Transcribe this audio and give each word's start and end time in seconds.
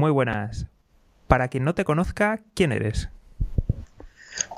Muy 0.00 0.12
buenas. 0.12 0.64
Para 1.28 1.48
quien 1.48 1.62
no 1.62 1.74
te 1.74 1.84
conozca, 1.84 2.40
¿quién 2.54 2.72
eres? 2.72 3.10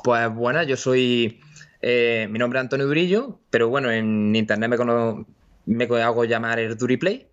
Pues 0.04 0.32
bueno, 0.32 0.62
yo 0.62 0.76
soy. 0.76 1.40
Eh, 1.80 2.28
mi 2.30 2.38
nombre 2.38 2.60
es 2.60 2.62
Antonio 2.62 2.86
Durillo, 2.86 3.40
pero 3.50 3.68
bueno, 3.68 3.90
en 3.90 4.36
internet 4.36 4.70
me, 4.70 5.84
me 5.84 6.00
hago 6.00 6.24
llamar 6.24 6.60
el 6.60 6.76
Duriplay. 6.76 7.26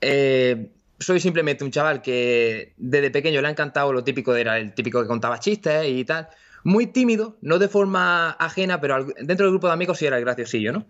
Eh, 0.00 0.72
soy 0.98 1.20
simplemente 1.20 1.62
un 1.62 1.70
chaval 1.70 2.02
que 2.02 2.72
desde 2.76 3.12
pequeño 3.12 3.40
le 3.40 3.46
ha 3.46 3.50
encantado 3.52 3.92
lo 3.92 4.02
típico, 4.02 4.34
era 4.34 4.58
el 4.58 4.74
típico 4.74 5.00
que 5.00 5.06
contaba 5.06 5.38
chistes 5.38 5.86
y 5.86 6.04
tal. 6.04 6.26
Muy 6.64 6.88
tímido, 6.88 7.36
no 7.40 7.60
de 7.60 7.68
forma 7.68 8.30
ajena, 8.32 8.80
pero 8.80 9.04
dentro 9.04 9.46
del 9.46 9.52
grupo 9.52 9.68
de 9.68 9.74
amigos 9.74 9.98
sí 9.98 10.06
era 10.06 10.18
el 10.18 10.24
graciosillo, 10.24 10.72
¿no? 10.72 10.86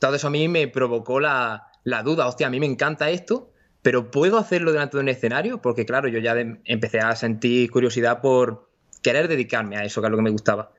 Todo 0.00 0.16
eso 0.16 0.26
a 0.26 0.30
mí 0.30 0.48
me 0.48 0.66
provocó 0.66 1.20
la, 1.20 1.68
la 1.84 2.02
duda, 2.02 2.26
hostia, 2.26 2.48
a 2.48 2.50
mí 2.50 2.58
me 2.58 2.66
encanta 2.66 3.08
esto, 3.10 3.52
pero 3.82 4.10
¿puedo 4.10 4.38
hacerlo 4.38 4.72
delante 4.72 4.96
de 4.96 5.02
un 5.02 5.08
escenario? 5.08 5.62
Porque 5.62 5.86
claro, 5.86 6.08
yo 6.08 6.18
ya 6.18 6.34
empecé 6.64 7.00
a 7.00 7.14
sentir 7.14 7.70
curiosidad 7.70 8.20
por 8.20 8.68
querer 9.02 9.28
dedicarme 9.28 9.76
a 9.76 9.84
eso, 9.84 10.00
que 10.00 10.06
es 10.06 10.10
lo 10.10 10.16
que 10.16 10.22
me 10.22 10.30
gustaba. 10.30 10.72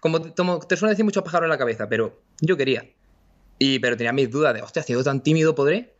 Como, 0.00 0.20
te 0.20 0.76
suele 0.76 0.92
decir 0.92 1.04
muchos 1.04 1.22
pájaros 1.22 1.46
en 1.46 1.50
la 1.50 1.58
cabeza, 1.58 1.88
pero 1.88 2.20
yo 2.40 2.56
quería. 2.56 2.84
Y, 3.58 3.78
pero 3.78 3.96
tenía 3.96 4.12
mis 4.12 4.30
dudas 4.30 4.54
de, 4.54 4.62
hostia, 4.62 4.82
sido 4.82 5.02
tan 5.02 5.22
tímido, 5.22 5.54
¿podré? 5.54 5.94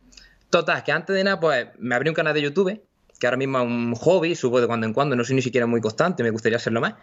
Total, 0.49 0.83
que 0.83 0.91
antes 0.91 1.15
de 1.15 1.23
nada, 1.23 1.39
pues 1.39 1.67
me 1.79 1.95
abrí 1.95 2.09
un 2.09 2.15
canal 2.15 2.33
de 2.33 2.41
YouTube, 2.41 2.81
que 3.19 3.27
ahora 3.27 3.37
mismo 3.37 3.57
es 3.57 3.65
un 3.65 3.95
hobby, 3.95 4.35
subo 4.35 4.61
de 4.61 4.67
cuando 4.67 4.85
en 4.85 4.93
cuando, 4.93 5.15
no 5.15 5.23
soy 5.23 5.35
ni 5.35 5.41
siquiera 5.41 5.65
muy 5.65 5.81
constante, 5.81 6.23
me 6.23 6.29
gustaría 6.29 6.57
hacerlo 6.57 6.79
más. 6.79 6.93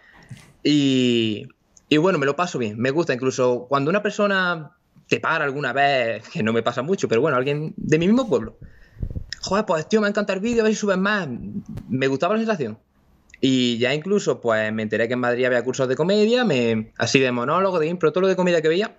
Y, 0.63 1.47
y 1.89 1.97
bueno, 1.97 2.17
me 2.17 2.25
lo 2.25 2.35
paso 2.35 2.57
bien, 2.57 2.79
me 2.79 2.89
gusta 2.91 3.13
incluso 3.13 3.67
cuando 3.69 3.89
una 3.89 4.01
persona 4.01 4.71
te 5.07 5.19
para 5.19 5.45
alguna 5.45 5.73
vez, 5.73 6.27
que 6.29 6.41
no 6.41 6.53
me 6.53 6.63
pasa 6.63 6.81
mucho, 6.81 7.07
pero 7.07 7.21
bueno, 7.21 7.37
alguien 7.37 7.73
de 7.77 7.99
mi 7.99 8.07
mismo 8.07 8.27
pueblo. 8.27 8.57
Joder, 9.45 9.65
pues 9.65 9.87
tío, 9.87 10.01
me 10.01 10.07
encanta 10.07 10.33
el 10.33 10.39
vídeo, 10.39 10.65
a 10.65 10.87
ver 10.87 10.97
más. 10.97 11.27
Me 11.87 12.07
gustaba 12.07 12.33
la 12.33 12.39
sensación. 12.39 12.79
Y 13.39 13.77
ya 13.77 13.93
incluso, 13.93 14.41
pues 14.41 14.73
me 14.73 14.81
enteré 14.81 15.07
que 15.07 15.13
en 15.13 15.19
Madrid 15.19 15.45
había 15.45 15.63
cursos 15.63 15.87
de 15.87 15.95
comedia, 15.95 16.43
me, 16.43 16.91
así 16.97 17.19
de 17.19 17.31
monólogo, 17.31 17.77
de 17.77 17.85
impro, 17.85 18.11
todo 18.11 18.21
lo 18.21 18.27
de 18.27 18.35
comedia 18.35 18.63
que 18.63 18.69
veía, 18.69 18.97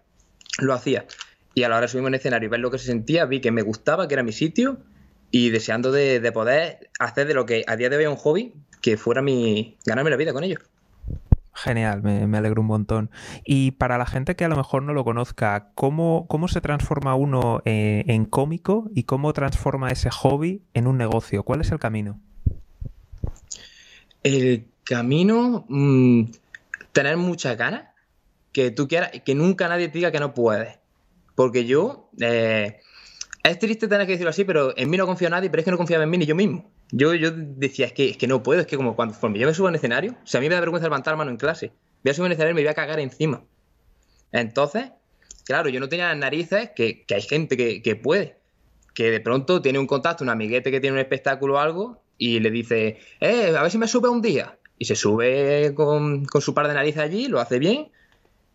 lo 0.58 0.72
hacía. 0.72 1.05
Y 1.52 1.64
a 1.64 1.69
la 1.69 1.78
hora 1.78 1.86
de 1.86 1.89
subirme 1.89 2.11
en 2.11 2.14
escenario 2.14 2.47
y 2.47 2.50
ver 2.50 2.61
lo 2.61 2.70
que 2.70 2.78
se 2.78 2.86
sentía, 2.86 3.24
vi 3.24 3.41
que 3.41 3.50
me 3.50 3.62
gustaba, 3.62 4.06
que 4.06 4.14
era 4.14 4.22
mi 4.22 4.30
sitio, 4.30 4.78
y 5.33 5.50
deseando 5.50 5.91
de, 5.91 6.20
de 6.20 6.30
poder 6.30 6.91
hacer 7.00 7.27
de 7.27 7.34
lo 7.34 7.44
que 7.44 7.64
a 7.67 7.74
día 7.74 7.91
de 7.91 7.97
hoy 7.97 8.05
es 8.05 8.08
un 8.08 8.17
hobby, 8.17 8.55
que 8.80 8.97
fuera 8.97 9.22
mi. 9.22 9.77
ganarme 9.84 10.11
la 10.11 10.17
vida 10.17 10.33
con 10.33 10.44
ello. 10.44 10.58
Genial, 11.56 12.02
me, 12.02 12.36
alegro 12.36 12.60
un 12.60 12.66
montón. 12.66 13.10
Y 13.42 13.70
para 13.72 13.96
la 13.96 14.04
gente 14.04 14.36
que 14.36 14.44
a 14.44 14.48
lo 14.48 14.56
mejor 14.56 14.82
no 14.82 14.92
lo 14.92 15.04
conozca, 15.04 15.70
¿cómo, 15.74 16.26
cómo 16.28 16.48
se 16.48 16.60
transforma 16.60 17.14
uno 17.14 17.62
eh, 17.64 18.04
en 18.08 18.26
cómico 18.26 18.90
y 18.94 19.04
cómo 19.04 19.32
transforma 19.32 19.90
ese 19.90 20.10
hobby 20.10 20.60
en 20.74 20.86
un 20.86 20.98
negocio? 20.98 21.44
¿Cuál 21.44 21.62
es 21.62 21.72
el 21.72 21.78
camino? 21.78 22.20
El 24.22 24.66
camino, 24.84 25.64
mm, 25.68 26.24
tener 26.92 27.16
mucha 27.16 27.54
ganas, 27.54 27.84
que 28.52 28.70
tú 28.70 28.86
quieras, 28.86 29.12
que 29.24 29.34
nunca 29.34 29.66
nadie 29.66 29.88
te 29.88 29.98
diga 29.98 30.12
que 30.12 30.20
no 30.20 30.34
puedes. 30.34 30.78
Porque 31.34 31.64
yo, 31.64 32.10
eh, 32.20 32.80
es 33.42 33.58
triste 33.58 33.88
tener 33.88 34.06
que 34.06 34.12
decirlo 34.12 34.30
así, 34.30 34.44
pero 34.44 34.77
en 34.77 34.90
mí 34.90 34.98
no 34.98 35.06
confío 35.06 35.28
en 35.28 35.32
nadie, 35.32 35.48
pero 35.48 35.60
es 35.62 35.64
que 35.64 35.70
no 35.70 35.78
confiaba 35.78 36.04
en 36.04 36.10
mí 36.10 36.18
ni 36.18 36.27
yo 36.27 36.34
mismo. 36.34 36.70
Yo, 36.92 37.15
yo 37.15 37.31
decía, 37.33 37.87
es 37.87 37.92
que, 37.92 38.11
es 38.11 38.17
que 38.17 38.27
no 38.27 38.42
puedo, 38.42 38.61
es 38.61 38.67
que 38.67 38.77
como 38.77 38.95
cuando 38.95 39.17
yo 39.34 39.47
me 39.47 39.55
subo 39.55 39.69
al 39.69 39.75
escenario, 39.75 40.12
o 40.23 40.27
sea, 40.27 40.39
a 40.39 40.41
mí 40.41 40.48
me 40.48 40.55
da 40.55 40.61
vergüenza 40.61 40.87
levantar 40.87 41.17
mano 41.17 41.31
en 41.31 41.37
clase, 41.37 41.73
voy 42.05 42.11
a 42.11 42.15
subir 42.15 42.27
al 42.27 42.33
escenario 42.33 42.53
y 42.53 42.55
me 42.55 42.62
voy 42.62 42.69
a 42.69 42.75
cagar 42.75 43.01
encima. 43.01 43.42
Entonces, 44.33 44.91
claro, 45.45 45.69
yo 45.69 45.81
no 45.81 45.89
tenía 45.89 46.09
las 46.09 46.17
narices 46.17 46.70
que, 46.77 47.05
que 47.05 47.14
hay 47.14 47.23
gente 47.23 47.57
que, 47.57 47.83
que, 47.83 47.97
puede, 47.97 48.39
que 48.95 49.11
de 49.11 49.20
pronto 49.20 49.61
tiene 49.62 49.79
un 49.79 49.87
contacto, 49.87 50.23
un 50.23 50.31
amiguete 50.31 50.70
que 50.70 50.81
tiene 50.81 50.95
un 50.95 51.01
espectáculo 51.01 51.55
o 51.55 51.59
algo, 51.59 52.03
y 52.19 52.41
le 52.41 52.51
dice, 52.51 52.98
eh, 53.20 53.55
a 53.57 53.62
ver 53.62 53.70
si 53.70 53.79
me 53.79 53.89
sube 53.89 54.09
un 54.09 54.23
día. 54.23 54.59
Y 54.79 54.84
se 54.84 54.95
sube 54.95 55.73
con, 55.75 56.27
con 56.27 56.42
su 56.42 56.53
par 56.53 56.69
de 56.69 56.75
narices 56.75 57.03
allí, 57.03 57.29
lo 57.29 57.41
hace 57.41 57.59
bien, 57.59 57.91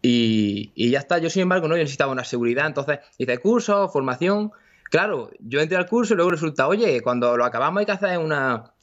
y, 0.01 0.71
y, 0.75 0.89
ya 0.91 0.99
está. 0.99 1.17
Yo, 1.19 1.29
sin 1.29 1.43
embargo, 1.43 1.67
no, 1.67 1.75
necesitaba 1.75 2.11
una 2.11 2.23
seguridad, 2.23 2.67
entonces 2.67 2.99
hice 3.17 3.37
curso, 3.37 3.89
formación, 3.89 4.51
Claro, 4.91 5.31
yo 5.39 5.61
entré 5.61 5.77
al 5.77 5.87
curso 5.87 6.13
y 6.13 6.17
luego 6.17 6.31
resulta, 6.31 6.67
oye, 6.67 6.99
cuando 6.99 7.37
lo 7.37 7.45
acabamos 7.45 7.79
hay 7.79 7.85
que 7.85 7.93
hacer 7.93 8.17
una, 8.17 8.73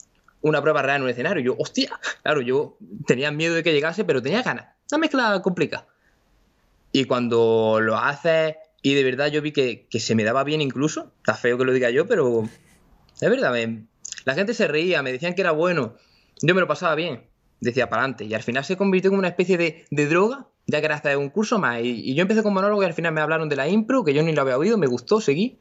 prueba 0.41 0.81
real 0.81 0.97
en 0.97 1.03
un 1.03 1.09
escenario. 1.09 1.39
Y 1.39 1.45
yo, 1.45 1.55
hostia, 1.59 1.91
claro, 2.23 2.41
yo 2.41 2.77
tenía 3.05 3.29
miedo 3.29 3.53
de 3.53 3.61
que 3.61 3.71
llegase, 3.71 4.03
pero 4.03 4.19
tenía 4.19 4.41
ganas. 4.41 4.69
Una 4.91 5.01
mezcla 5.01 5.39
complicada. 5.43 5.85
Y 6.91 7.05
cuando 7.05 7.77
lo 7.79 7.95
haces 7.95 8.55
y 8.81 8.95
de 8.95 9.03
verdad 9.03 9.27
yo 9.27 9.43
vi 9.43 9.51
que, 9.51 9.87
se 9.99 10.15
me 10.15 10.23
daba 10.23 10.43
bien 10.43 10.61
incluso, 10.61 11.13
está 11.17 11.35
feo 11.35 11.59
que 11.59 11.65
lo 11.65 11.73
diga 11.73 11.91
yo, 11.91 12.07
pero 12.07 12.49
es 13.21 13.29
verdad, 13.29 13.53
la 14.25 14.33
gente 14.33 14.55
se 14.55 14.67
reía, 14.67 15.03
me 15.03 15.11
decían 15.11 15.35
que 15.35 15.41
era 15.41 15.51
bueno, 15.51 15.93
yo 16.41 16.55
me 16.55 16.61
lo 16.61 16.67
pasaba 16.67 16.95
bien, 16.95 17.27
decía 17.59 17.87
para 17.87 18.01
adelante. 18.01 18.25
Y 18.25 18.33
al 18.33 18.41
final 18.41 18.65
se 18.65 18.77
convirtió 18.77 19.11
en 19.11 19.19
una 19.19 19.27
especie 19.27 19.59
de, 19.59 20.07
droga, 20.07 20.47
ya 20.65 20.79
que 20.79 20.87
era 20.87 20.95
hasta 20.95 21.15
un 21.19 21.29
curso 21.29 21.59
más. 21.59 21.83
Y, 21.83 22.01
y, 22.09 22.15
yo 22.15 22.23
empecé 22.23 22.41
con 22.41 22.55
monólogo 22.55 22.81
y 22.81 22.85
al 22.87 22.95
final 22.95 23.13
me 23.13 23.21
hablaron 23.21 23.47
de 23.47 23.57
la 23.57 23.67
impro, 23.67 24.03
que 24.03 24.15
yo 24.15 24.23
ni 24.23 24.33
lo 24.33 24.41
había 24.41 24.57
oído, 24.57 24.75
me 24.79 24.87
gustó, 24.87 25.21
seguí. 25.21 25.59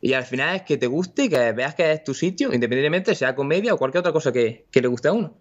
Y 0.00 0.12
al 0.12 0.24
final 0.24 0.56
es 0.56 0.62
que 0.62 0.76
te 0.76 0.86
guste, 0.86 1.28
que 1.28 1.52
veas 1.52 1.74
que 1.74 1.92
es 1.92 2.04
tu 2.04 2.14
sitio, 2.14 2.52
independientemente 2.52 3.14
sea 3.14 3.34
comedia 3.34 3.74
o 3.74 3.78
cualquier 3.78 4.00
otra 4.00 4.12
cosa 4.12 4.32
que, 4.32 4.66
le 4.72 4.88
guste 4.88 5.08
a 5.08 5.12
uno. 5.12 5.36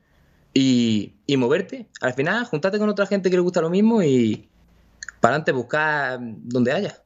Y, 0.54 1.16
y, 1.26 1.38
moverte. 1.38 1.88
Al 2.02 2.14
final, 2.14 2.46
juntarte 2.46 2.80
con 2.80 2.90
otra 2.90 3.06
gente 3.06 3.30
que 3.30 3.36
le 3.36 3.42
gusta 3.42 3.62
lo 3.62 3.70
mismo 3.70 4.02
y 4.02 4.50
para 5.20 5.36
adelante 5.36 5.52
buscar 5.52 6.20
donde 6.22 6.72
haya. 6.72 7.05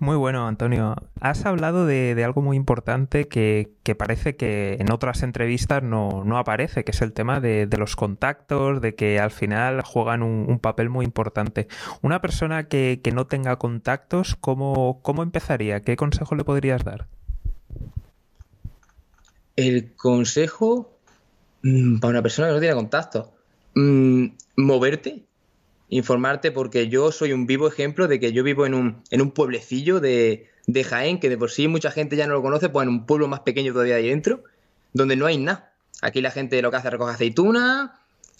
Muy 0.00 0.16
bueno, 0.16 0.48
Antonio. 0.48 0.96
Has 1.20 1.44
hablado 1.44 1.84
de, 1.84 2.24
algo 2.24 2.40
muy 2.40 2.56
importante 2.56 3.28
que, 3.28 3.68
parece 3.98 4.34
que 4.34 4.78
en 4.80 4.90
otras 4.90 5.22
entrevistas 5.22 5.82
no, 5.82 6.24
aparece, 6.38 6.84
que 6.84 6.92
es 6.92 7.02
el 7.02 7.12
tema 7.12 7.38
de, 7.38 7.68
los 7.78 7.96
contactos, 7.96 8.80
de 8.80 8.94
que 8.94 9.20
al 9.20 9.30
final 9.30 9.82
juegan 9.82 10.22
un, 10.22 10.58
papel 10.58 10.88
muy 10.88 11.04
importante. 11.04 11.68
Una 12.00 12.22
persona 12.22 12.66
que, 12.66 12.98
no 13.12 13.26
tenga 13.26 13.56
contactos, 13.56 14.36
¿cómo, 14.40 15.00
¿cómo 15.02 15.22
empezaría? 15.22 15.82
¿Qué 15.82 15.96
consejo 15.96 16.34
le 16.34 16.44
podrías 16.44 16.82
dar? 16.82 17.06
El 19.54 19.94
consejo 19.96 20.96
mm, 21.62 21.98
para 21.98 22.12
una 22.12 22.22
persona 22.22 22.48
que 22.48 22.54
no 22.54 22.60
tiene 22.60 22.74
contactos, 22.74 23.28
mm, 23.74 24.28
moverte, 24.56 25.26
informarte 25.90 26.52
porque 26.52 26.88
yo 26.88 27.12
soy 27.12 27.32
un 27.32 27.46
vivo 27.46 27.68
ejemplo 27.68 28.08
de 28.08 28.18
que 28.18 28.32
yo 28.32 28.42
vivo 28.42 28.64
en 28.64 28.74
un, 28.74 29.02
en 29.10 29.20
un 29.20 29.32
pueblecillo 29.32 30.00
de, 30.00 30.48
de 30.66 30.84
Jaén, 30.84 31.18
que 31.20 31.28
de 31.28 31.36
por 31.36 31.50
sí 31.50 31.68
mucha 31.68 31.90
gente 31.90 32.16
ya 32.16 32.26
no 32.26 32.34
lo 32.34 32.42
conoce, 32.42 32.68
pues 32.68 32.84
en 32.84 32.88
un 32.88 33.06
pueblo 33.06 33.28
más 33.28 33.40
pequeño 33.40 33.72
todavía 33.72 33.96
ahí 33.96 34.08
dentro, 34.08 34.44
donde 34.92 35.16
no 35.16 35.26
hay 35.26 35.36
nada. 35.38 35.72
Aquí 36.00 36.22
la 36.22 36.30
gente 36.30 36.62
lo 36.62 36.70
que 36.70 36.78
hace 36.78 36.88
es 36.88 36.92
recoger 36.92 37.14
aceitunas, 37.14 37.90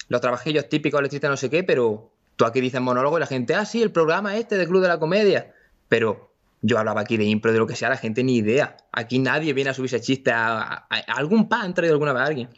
los 0.08 0.20
trabajillos 0.20 0.68
típicos 0.68 1.00
electricistas 1.00 1.30
no 1.30 1.36
sé 1.36 1.50
qué, 1.50 1.62
pero 1.62 2.10
tú 2.36 2.44
aquí 2.44 2.60
dices 2.60 2.80
monólogo 2.80 3.18
y 3.18 3.20
la 3.20 3.26
gente, 3.26 3.54
ah, 3.54 3.64
sí, 3.64 3.82
el 3.82 3.92
programa 3.92 4.36
este 4.36 4.56
del 4.56 4.68
Club 4.68 4.82
de 4.82 4.88
la 4.88 4.98
Comedia. 4.98 5.52
Pero 5.88 6.32
yo 6.62 6.78
hablaba 6.78 7.00
aquí 7.00 7.16
de 7.16 7.24
impro, 7.24 7.52
de 7.52 7.58
lo 7.58 7.66
que 7.66 7.76
sea, 7.76 7.88
la 7.88 7.96
gente 7.96 8.22
ni 8.22 8.36
idea. 8.36 8.76
Aquí 8.92 9.18
nadie 9.18 9.52
viene 9.52 9.70
a 9.70 9.74
subirse 9.74 10.00
chistes 10.00 10.32
a, 10.34 10.86
algún 11.08 11.48
pan 11.48 11.74
traído 11.74 11.94
alguna 11.94 12.12
vez 12.12 12.22
a 12.22 12.26
alguien. 12.26 12.48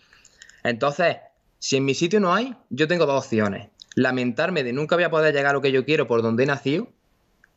Entonces, 0.62 1.16
si 1.58 1.76
en 1.76 1.84
mi 1.84 1.94
sitio 1.94 2.20
no 2.20 2.34
hay, 2.34 2.54
yo 2.70 2.86
tengo 2.86 3.06
dos 3.06 3.24
opciones 3.24 3.68
lamentarme 3.94 4.64
de 4.64 4.72
nunca 4.72 4.96
voy 4.96 5.04
a 5.04 5.10
poder 5.10 5.34
llegar 5.34 5.50
a 5.50 5.52
lo 5.54 5.60
que 5.60 5.72
yo 5.72 5.84
quiero 5.84 6.06
por 6.06 6.22
donde 6.22 6.44
he 6.44 6.46
nacido, 6.46 6.88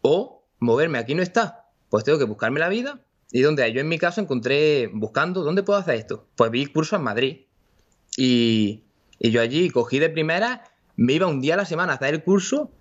o 0.01 0.45
moverme, 0.59 0.97
aquí 0.97 1.15
no 1.15 1.21
está, 1.21 1.69
pues 1.89 2.03
tengo 2.03 2.19
que 2.19 2.25
buscarme 2.25 2.59
la 2.59 2.69
vida. 2.69 2.99
Y 3.31 3.41
donde 3.41 3.71
yo 3.73 3.81
en 3.81 3.87
mi 3.87 3.97
caso 3.97 4.21
encontré, 4.21 4.89
buscando, 4.93 5.43
¿dónde 5.43 5.63
puedo 5.63 5.79
hacer 5.79 5.95
esto? 5.95 6.27
Pues 6.35 6.51
vi 6.51 6.67
curso 6.67 6.95
en 6.95 7.01
Madrid. 7.01 7.41
Y, 8.17 8.83
yo 9.19 9.41
allí 9.41 9.69
cogí 9.69 9.99
de 9.99 10.09
primera, 10.09 10.63
me 10.95 11.13
iba 11.13 11.27
un 11.27 11.41
día 11.41 11.55
a 11.55 11.57
la 11.57 11.65
semana 11.65 11.93
a 11.93 11.95
hacer 11.95 12.13
el 12.13 12.23
curso, 12.23 12.71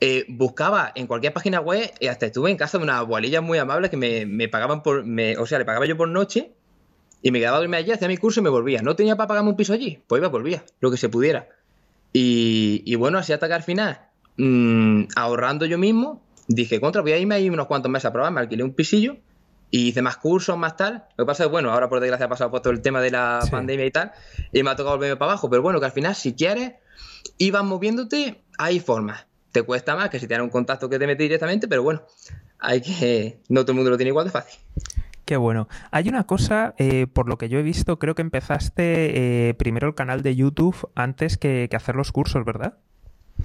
eh, 0.00 0.26
buscaba 0.28 0.92
en 0.94 1.06
cualquier 1.06 1.32
página 1.32 1.60
web, 1.60 1.90
y 1.98 2.08
hasta 2.08 2.26
estuve 2.26 2.50
en 2.50 2.56
casa 2.56 2.78
de 2.78 2.84
una 2.84 2.98
abuelillas 2.98 3.42
muy 3.42 3.58
amables 3.58 3.90
que 3.90 3.96
me, 3.96 4.48
pagaban 4.48 4.82
por, 4.82 5.04
o 5.38 5.46
sea, 5.46 5.58
le 5.58 5.64
pagaba 5.64 5.86
yo 5.86 5.96
por 5.96 6.08
noche, 6.08 6.52
y 7.22 7.30
me 7.30 7.38
quedaba 7.38 7.56
a 7.56 7.60
dormir 7.60 7.76
allí, 7.76 7.92
hacía 7.92 8.08
mi 8.08 8.18
curso 8.18 8.40
y 8.40 8.42
me 8.42 8.50
volvía. 8.50 8.82
No 8.82 8.94
tenía 8.94 9.16
para 9.16 9.28
pagarme 9.28 9.50
un 9.50 9.56
piso 9.56 9.72
allí, 9.72 10.02
pues 10.06 10.20
iba, 10.20 10.28
volvía, 10.28 10.64
lo 10.80 10.90
que 10.90 10.96
se 10.96 11.08
pudiera. 11.08 11.48
Y, 12.18 12.94
bueno, 12.94 13.18
así 13.18 13.34
hasta 13.34 13.46
que 13.46 13.52
al 13.52 13.62
final, 13.62 14.00
mm, 14.38 15.08
ahorrando 15.16 15.66
yo 15.66 15.76
mismo, 15.76 16.22
dije, 16.48 16.80
contra, 16.80 17.02
voy 17.02 17.12
a 17.12 17.18
irme 17.18 17.34
ahí 17.34 17.50
unos 17.50 17.66
cuantos 17.66 17.92
meses 17.92 18.06
a 18.06 18.12
probar, 18.12 18.32
me 18.32 18.40
alquilé 18.40 18.64
un 18.64 18.72
pisillo 18.72 19.18
y 19.70 19.88
hice 19.88 20.00
más 20.00 20.16
cursos, 20.16 20.56
más 20.56 20.78
tal. 20.78 21.04
Lo 21.18 21.24
que 21.24 21.26
pasa 21.26 21.44
es, 21.44 21.50
bueno, 21.50 21.70
ahora 21.70 21.90
por 21.90 22.00
desgracia 22.00 22.24
ha 22.24 22.28
pasado 22.30 22.50
por 22.50 22.62
todo 22.62 22.72
el 22.72 22.80
tema 22.80 23.02
de 23.02 23.10
la 23.10 23.40
pandemia 23.50 23.84
y 23.84 23.90
tal, 23.90 24.12
y 24.50 24.62
me 24.62 24.70
ha 24.70 24.76
tocado 24.76 24.96
volverme 24.96 25.16
para 25.16 25.32
abajo, 25.32 25.50
pero 25.50 25.60
bueno, 25.60 25.78
que 25.78 25.84
al 25.84 25.92
final, 25.92 26.14
si 26.14 26.32
quieres, 26.32 26.72
ibas 27.36 27.64
moviéndote, 27.64 28.40
hay 28.56 28.80
formas. 28.80 29.26
Te 29.52 29.62
cuesta 29.62 29.94
más 29.94 30.08
que 30.08 30.18
si 30.18 30.26
tienes 30.26 30.44
un 30.44 30.50
contacto 30.50 30.88
que 30.88 30.98
te 30.98 31.06
metes 31.06 31.22
directamente, 31.24 31.68
pero 31.68 31.82
bueno, 31.82 32.02
hay 32.58 32.80
que. 32.80 33.40
No 33.50 33.62
todo 33.62 33.72
el 33.72 33.76
mundo 33.76 33.90
lo 33.90 33.98
tiene 33.98 34.08
igual 34.08 34.24
de 34.24 34.30
fácil. 34.32 34.58
Qué 35.26 35.36
bueno. 35.36 35.68
Hay 35.90 36.08
una 36.08 36.24
cosa, 36.24 36.74
eh, 36.78 37.08
por 37.08 37.28
lo 37.28 37.36
que 37.36 37.48
yo 37.48 37.58
he 37.58 37.62
visto, 37.62 37.98
creo 37.98 38.14
que 38.14 38.22
empezaste 38.22 39.48
eh, 39.48 39.54
primero 39.54 39.88
el 39.88 39.96
canal 39.96 40.22
de 40.22 40.36
YouTube 40.36 40.88
antes 40.94 41.36
que, 41.36 41.68
hacer 41.72 41.96
los 41.96 42.12
cursos, 42.12 42.44
¿verdad? 42.44 42.78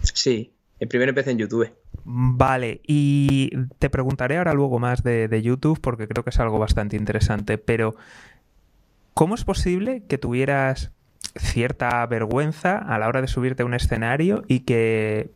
Sí, 0.04 0.54
el 0.80 0.88
primero 0.88 1.10
empecé 1.10 1.32
en 1.32 1.40
YouTube. 1.40 1.74
Vale, 2.04 2.82
y 2.86 3.50
te 3.80 3.90
preguntaré 3.90 4.38
ahora 4.38 4.54
luego 4.54 4.78
más 4.78 5.02
de, 5.02 5.42
YouTube 5.42 5.82
porque 5.82 6.08
creo 6.08 6.24
que 6.24 6.30
es 6.30 6.40
algo 6.40 6.60
bastante 6.60 6.98
interesante, 6.98 7.58
pero 7.58 7.96
¿cómo 9.16 9.34
es 9.34 9.44
posible 9.44 10.04
que 10.08 10.20
tuvieras 10.20 10.92
cierta 11.36 12.06
vergüenza 12.06 12.78
a 12.78 13.00
la 13.00 13.08
hora 13.08 13.22
de 13.22 13.28
subirte 13.28 13.64
a 13.64 13.66
un 13.66 13.74
escenario 13.74 14.44
y 14.48 14.62
que 14.62 15.32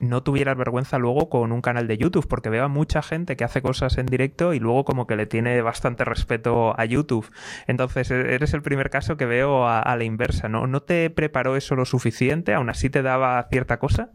no 0.00 0.22
tuvieras 0.22 0.56
vergüenza 0.56 0.98
luego 0.98 1.28
con 1.28 1.52
un 1.52 1.62
canal 1.62 1.86
de 1.86 1.96
YouTube, 1.96 2.26
porque 2.28 2.50
veo 2.50 2.64
a 2.64 2.68
mucha 2.68 3.02
gente 3.02 3.36
que 3.36 3.44
hace 3.44 3.62
cosas 3.62 3.96
en 3.98 4.06
directo 4.06 4.52
y 4.52 4.60
luego 4.60 4.84
como 4.84 5.06
que 5.06 5.16
le 5.16 5.26
tiene 5.26 5.62
bastante 5.62 6.04
respeto 6.04 6.78
a 6.78 6.84
YouTube. 6.84 7.30
Entonces, 7.66 8.10
e-, 8.10 8.34
eres 8.34 8.52
el 8.54 8.62
primer 8.62 8.90
caso 8.90 9.16
que 9.16 9.26
veo 9.26 9.66
a, 9.66 9.96
la 9.96 10.04
inversa, 10.04 10.48
¿no? 10.48 10.66
¿No 10.66 10.82
te 10.82 11.08
preparó 11.10 11.56
eso 11.56 11.74
lo 11.74 11.84
suficiente? 11.84 12.52
¿Aún 12.54 12.68
así 12.68 12.90
te 12.90 13.02
daba 13.02 13.46
cierta 13.50 13.78
cosa? 13.78 14.10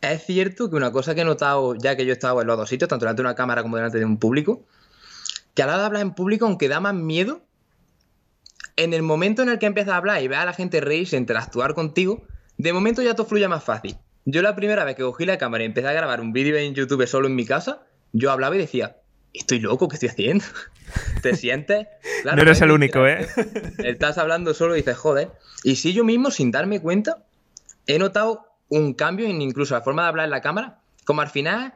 Es 0.00 0.24
cierto 0.24 0.70
que 0.70 0.76
una 0.76 0.92
cosa 0.92 1.14
que 1.14 1.22
he 1.22 1.24
notado, 1.24 1.74
ya 1.74 1.96
que 1.96 2.04
yo 2.04 2.10
he 2.10 2.14
estado 2.14 2.40
en 2.40 2.46
los 2.46 2.56
dos 2.56 2.68
sitios, 2.68 2.88
tanto 2.88 3.04
delante 3.04 3.22
de 3.22 3.28
una 3.28 3.34
cámara 3.34 3.62
como 3.62 3.76
delante 3.76 3.98
de 3.98 4.04
un 4.04 4.18
público, 4.18 4.64
que 5.54 5.62
a 5.62 5.66
la 5.66 5.72
hora 5.74 5.80
de 5.82 5.86
hablar 5.86 6.02
en 6.02 6.14
público, 6.14 6.46
aunque 6.46 6.68
da 6.68 6.80
más 6.80 6.94
miedo, 6.94 7.42
en 8.76 8.94
el 8.94 9.02
momento 9.02 9.42
en 9.42 9.50
el 9.50 9.58
que 9.58 9.66
empiezas 9.66 9.94
a 9.94 9.96
hablar 9.96 10.22
y 10.22 10.28
ves 10.28 10.38
a 10.38 10.44
la 10.44 10.52
gente 10.52 10.80
reírse, 10.80 11.16
interactuar 11.16 11.74
contigo, 11.74 12.22
de 12.56 12.72
momento 12.72 13.02
ya 13.02 13.14
todo 13.14 13.26
fluye 13.26 13.48
más 13.48 13.64
fácil. 13.64 13.96
Yo 14.24 14.42
la 14.42 14.54
primera 14.54 14.84
vez 14.84 14.96
que 14.96 15.02
cogí 15.02 15.24
la 15.24 15.38
cámara 15.38 15.64
y 15.64 15.66
empecé 15.66 15.88
a 15.88 15.92
grabar 15.92 16.20
un 16.20 16.32
vídeo 16.32 16.56
en 16.56 16.74
YouTube 16.74 17.06
solo 17.06 17.26
en 17.26 17.34
mi 17.34 17.46
casa, 17.46 17.82
yo 18.12 18.30
hablaba 18.30 18.54
y 18.56 18.58
decía, 18.58 18.96
estoy 19.32 19.60
loco, 19.60 19.88
¿qué 19.88 19.96
estoy 19.96 20.08
haciendo? 20.08 20.44
¿Te 21.22 21.36
sientes? 21.36 21.86
no 22.24 22.42
eres 22.42 22.60
el 22.60 22.70
único, 22.70 23.06
¿eh? 23.06 23.26
Estás 23.78 24.18
hablando 24.18 24.54
solo 24.54 24.74
y 24.74 24.78
dices, 24.78 24.96
joder. 24.96 25.30
Y 25.64 25.76
si 25.76 25.92
yo 25.92 26.04
mismo, 26.04 26.30
sin 26.30 26.50
darme 26.50 26.80
cuenta, 26.80 27.24
he 27.86 27.98
notado 27.98 28.46
un 28.68 28.94
cambio 28.94 29.26
en 29.26 29.42
incluso 29.42 29.74
la 29.74 29.82
forma 29.82 30.02
de 30.02 30.08
hablar 30.08 30.24
en 30.24 30.30
la 30.30 30.40
cámara. 30.40 30.78
Como 31.04 31.20
al 31.20 31.28
final, 31.28 31.74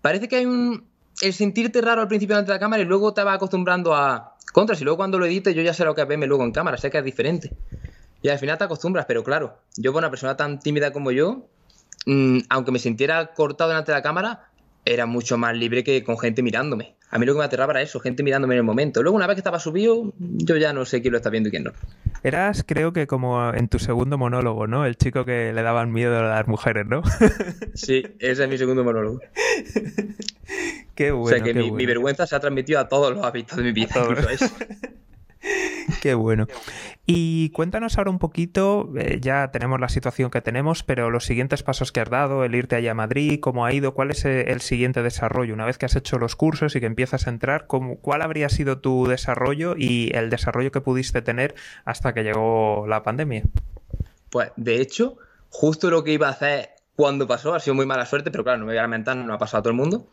parece 0.00 0.28
que 0.28 0.36
hay 0.36 0.46
un. 0.46 0.90
El 1.20 1.34
sentirte 1.34 1.80
raro 1.80 2.00
al 2.00 2.08
principio 2.08 2.40
de 2.40 2.48
la 2.48 2.58
cámara 2.58 2.82
y 2.82 2.86
luego 2.86 3.12
te 3.12 3.22
vas 3.22 3.36
acostumbrando 3.36 3.94
a. 3.94 4.36
Contras, 4.52 4.80
y 4.80 4.84
luego 4.84 4.96
cuando 4.96 5.18
lo 5.18 5.26
edites, 5.26 5.54
yo 5.54 5.62
ya 5.62 5.72
sé 5.72 5.84
lo 5.84 5.94
que 5.94 6.04
verme 6.04 6.26
luego 6.26 6.44
en 6.44 6.52
cámara, 6.52 6.76
sé 6.76 6.90
que 6.90 6.98
es 6.98 7.04
diferente. 7.04 7.52
Y 8.22 8.28
al 8.28 8.38
final 8.38 8.58
te 8.58 8.64
acostumbras, 8.64 9.06
pero 9.06 9.24
claro, 9.24 9.58
yo, 9.76 9.92
con 9.92 10.00
una 10.00 10.10
persona 10.10 10.36
tan 10.36 10.60
tímida 10.60 10.92
como 10.92 11.10
yo, 11.10 11.48
Mm, 12.06 12.38
aunque 12.48 12.72
me 12.72 12.78
sintiera 12.78 13.32
cortado 13.34 13.70
delante 13.70 13.92
de 13.92 13.98
la 13.98 14.02
cámara, 14.02 14.48
era 14.84 15.06
mucho 15.06 15.38
más 15.38 15.56
libre 15.56 15.84
que 15.84 16.02
con 16.02 16.18
gente 16.18 16.42
mirándome. 16.42 16.96
A 17.10 17.18
mí 17.18 17.26
lo 17.26 17.34
que 17.34 17.40
me 17.40 17.44
aterraba 17.44 17.74
era 17.74 17.82
eso, 17.82 18.00
gente 18.00 18.22
mirándome 18.22 18.54
en 18.54 18.58
el 18.58 18.64
momento. 18.64 19.02
Luego, 19.02 19.16
una 19.16 19.26
vez 19.26 19.34
que 19.34 19.40
estaba 19.40 19.58
subido, 19.58 20.14
yo 20.18 20.56
ya 20.56 20.72
no 20.72 20.86
sé 20.86 21.02
quién 21.02 21.12
lo 21.12 21.18
está 21.18 21.28
viendo 21.28 21.50
y 21.50 21.52
quién 21.52 21.64
no. 21.64 21.72
Eras, 22.22 22.64
creo 22.66 22.94
que 22.94 23.06
como 23.06 23.52
en 23.52 23.68
tu 23.68 23.78
segundo 23.78 24.16
monólogo, 24.16 24.66
¿no? 24.66 24.86
El 24.86 24.96
chico 24.96 25.26
que 25.26 25.52
le 25.52 25.62
daban 25.62 25.92
miedo 25.92 26.18
a 26.18 26.22
las 26.22 26.48
mujeres, 26.48 26.86
¿no? 26.86 27.02
sí, 27.74 28.02
ese 28.18 28.44
es 28.44 28.48
mi 28.48 28.56
segundo 28.56 28.82
monólogo. 28.82 29.20
qué 30.94 31.10
bueno. 31.10 31.26
O 31.26 31.28
sea 31.28 31.42
que 31.42 31.52
mi, 31.52 31.84
vergüenza 31.84 32.26
se 32.26 32.34
ha 32.34 32.40
transmitido 32.40 32.80
a 32.80 32.88
todos 32.88 33.14
los 33.14 33.22
hábitos 33.22 33.58
de 33.58 33.64
mi 33.64 33.72
vida. 33.72 33.90
Qué 36.02 36.14
bueno. 36.14 36.46
Y 37.06 37.50
cuéntanos 37.50 37.98
ahora 37.98 38.10
un 38.10 38.18
poquito, 38.18 38.90
eh, 38.96 39.18
ya 39.20 39.50
tenemos 39.50 39.80
la 39.80 39.88
situación 39.88 40.30
que 40.30 40.40
tenemos, 40.40 40.82
pero 40.82 41.10
los 41.10 41.24
siguientes 41.24 41.62
pasos 41.62 41.92
que 41.92 42.00
has 42.00 42.10
dado, 42.10 42.44
el 42.44 42.54
irte 42.54 42.76
allá 42.76 42.92
a 42.92 42.94
Madrid, 42.94 43.40
cómo 43.40 43.64
ha 43.64 43.72
ido, 43.72 43.94
cuál 43.94 44.10
es 44.10 44.24
eh, 44.24 44.52
el 44.52 44.60
siguiente 44.60 45.02
desarrollo. 45.02 45.54
Una 45.54 45.66
vez 45.66 45.78
que 45.78 45.86
has 45.86 45.96
hecho 45.96 46.18
los 46.18 46.36
cursos 46.36 46.76
y 46.76 46.80
que 46.80 46.86
empiezas 46.86 47.26
a 47.26 47.30
entrar, 47.30 47.66
¿cuál 47.66 48.22
habría 48.22 48.48
sido 48.48 48.78
tu 48.78 49.06
desarrollo 49.06 49.74
y 49.76 50.10
el 50.14 50.30
desarrollo 50.30 50.70
que 50.70 50.80
pudiste 50.80 51.22
tener 51.22 51.54
hasta 51.84 52.14
que 52.14 52.22
llegó 52.22 52.86
la 52.86 53.02
pandemia? 53.02 53.42
Pues 54.30 54.50
de 54.56 54.80
hecho, 54.80 55.16
justo 55.50 55.90
lo 55.90 56.04
que 56.04 56.12
iba 56.12 56.28
a 56.28 56.30
hacer 56.30 56.70
cuando 56.96 57.26
pasó, 57.26 57.54
ha 57.54 57.60
sido 57.60 57.74
muy 57.74 57.86
mala 57.86 58.06
suerte, 58.06 58.30
pero 58.30 58.44
claro, 58.44 58.60
no 58.60 58.66
me 58.66 58.72
voy 58.72 58.78
a 58.78 58.82
lamentar, 58.82 59.16
no 59.16 59.34
ha 59.34 59.38
pasado 59.38 59.60
a 59.60 59.62
todo 59.62 59.70
el 59.70 59.76
mundo. 59.76 60.06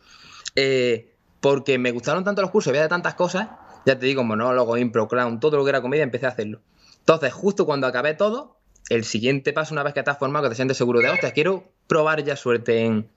Eh, 0.56 1.14
porque 1.40 1.78
me 1.78 1.92
gustaron 1.92 2.24
tanto 2.24 2.42
los 2.42 2.52
cursos, 2.52 2.70
había 2.70 2.82
de 2.82 2.90
tantas 2.90 3.14
cosas, 3.14 3.50
ya 3.86 3.98
te 3.98 4.06
digo, 4.06 4.24
monólogo, 4.24 4.78
impro, 4.78 5.08
clown, 5.08 5.40
todo 5.40 5.58
lo 5.58 5.64
que 5.64 5.70
era 5.70 5.82
comedia, 5.82 6.04
empecé 6.04 6.26
a 6.26 6.30
hacerlo. 6.30 6.62
Entonces, 7.00 7.34
justo 7.34 7.66
cuando 7.66 7.88
acabé 7.88 8.14
todo, 8.14 8.58
el 8.90 9.04
siguiente 9.04 9.54
paso, 9.54 9.74
una 9.74 9.84
vez 9.84 9.94
que 9.94 10.00
estás 10.00 10.18
formado, 10.18 10.44
que 10.46 10.50
te 10.50 10.56
sientes 10.56 10.78
seguro 10.78 11.00
de, 11.00 11.10
hostia, 11.10 11.32
quiero 11.32 11.72
probar 11.88 12.24
ya 12.24 12.36
suerte 12.36 12.86
en, 12.86 13.10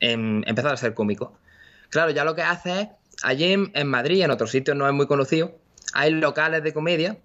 empezar 0.00 0.72
a 0.72 0.76
ser 0.76 0.94
cómico. 0.94 1.34
Claro, 1.88 2.10
ya 2.10 2.24
lo 2.24 2.34
que 2.34 2.42
haces 2.42 2.82
es, 2.82 2.88
allí 3.22 3.52
en, 3.52 3.88
Madrid, 3.88 4.22
en 4.22 4.30
otros 4.30 4.50
sitios 4.50 4.76
no 4.76 4.86
es 4.86 4.92
muy 4.92 5.06
conocido, 5.06 5.58
hay 5.92 6.10
locales 6.10 6.62
de 6.62 6.72
comedia 6.72 7.18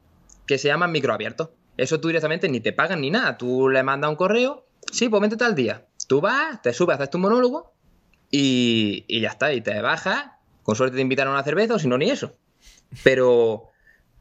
que 0.46 0.58
se 0.58 0.68
llaman 0.68 0.92
microabiertos. 0.92 1.50
Eso 1.78 2.00
tú 2.00 2.08
directamente 2.10 2.50
ni 2.50 2.60
te 2.60 2.74
pagan 2.74 3.02
ni 3.02 3.10
nada. 3.10 3.38
Tú 3.38 3.70
le 3.70 3.84
mandas 3.84 4.10
un 4.10 4.18
correo, 4.18 4.66
sí, 4.92 5.08
pues 5.08 5.22
vente 5.22 5.38
tal 5.38 5.56
día. 5.56 5.86
Tú 6.08 6.20
vas, 6.22 6.62
te 6.62 6.74
subes, 6.74 6.96
haces 6.96 7.10
tu 7.10 7.18
monólogo 7.18 7.72
y, 8.30 9.06
y 9.08 9.22
ya 9.22 9.30
está. 9.30 9.54
Y 9.54 9.62
te 9.62 9.80
bajas, 9.82 10.26
con 10.64 10.76
suerte 10.76 10.98
te 10.98 11.02
invitan 11.02 11.30
a 11.30 11.32
una 11.32 11.44
cerveza 11.44 11.76
o 11.76 11.80
si 11.80 11.88
no, 11.88 11.98
ni 11.98 12.10
eso. 12.12 12.34
Pero 13.04 13.70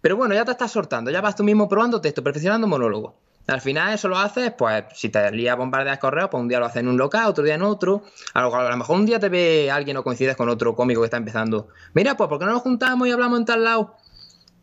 pero 0.00 0.16
bueno, 0.16 0.34
ya 0.34 0.44
te 0.44 0.52
estás 0.52 0.70
sortando, 0.70 1.10
ya 1.10 1.20
vas 1.20 1.34
tú 1.34 1.44
mismo 1.44 1.68
probando 1.68 2.00
texto, 2.00 2.22
perfeccionando 2.22 2.66
monólogo. 2.66 3.16
Al 3.46 3.60
final 3.60 3.94
eso 3.94 4.08
lo 4.08 4.18
haces, 4.18 4.52
pues 4.56 4.84
si 4.94 5.08
te 5.08 5.30
lías 5.32 5.56
bombardeas 5.56 5.98
correos, 5.98 6.28
pues 6.30 6.40
un 6.40 6.48
día 6.48 6.60
lo 6.60 6.66
haces 6.66 6.80
en 6.80 6.88
un 6.88 6.98
local, 6.98 7.26
otro 7.28 7.42
día 7.42 7.54
en 7.54 7.62
otro. 7.62 8.02
A 8.34 8.42
lo, 8.42 8.54
a 8.54 8.70
lo, 8.70 8.76
mejor 8.76 8.96
un 8.96 9.06
día 9.06 9.18
te 9.18 9.30
ve 9.30 9.70
alguien 9.70 9.96
o 9.96 10.04
coincides 10.04 10.36
con 10.36 10.50
otro 10.50 10.76
cómico 10.76 11.00
que 11.00 11.06
está 11.06 11.16
empezando. 11.16 11.68
Mira, 11.94 12.16
pues 12.16 12.28
¿por 12.28 12.38
qué 12.38 12.44
no 12.44 12.52
nos 12.52 12.62
juntamos 12.62 13.08
y 13.08 13.10
hablamos 13.10 13.38
en 13.38 13.44
tal 13.46 13.64
lado? 13.64 13.96